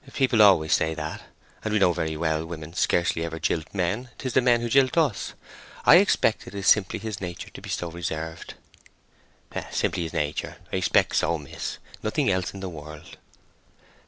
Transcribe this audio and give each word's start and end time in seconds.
"People 0.13 0.41
always 0.41 0.73
say 0.73 0.95
that—and 0.95 1.71
we 1.71 1.79
know 1.79 1.93
very 1.93 2.17
well 2.17 2.43
women 2.43 2.73
scarcely 2.73 3.23
ever 3.23 3.37
jilt 3.37 3.71
men; 3.71 4.09
'tis 4.17 4.33
the 4.33 4.41
men 4.41 4.61
who 4.61 4.67
jilt 4.67 4.97
us. 4.97 5.35
I 5.85 5.97
expect 5.97 6.47
it 6.47 6.55
is 6.55 6.65
simply 6.65 6.97
his 6.97 7.21
nature 7.21 7.51
to 7.51 7.61
be 7.61 7.69
so 7.69 7.91
reserved." 7.91 8.55
"Simply 9.69 10.01
his 10.01 10.13
nature—I 10.13 10.75
expect 10.77 11.17
so, 11.17 11.37
miss—nothing 11.37 12.31
else 12.31 12.51
in 12.51 12.61
the 12.61 12.67
world." 12.69 13.17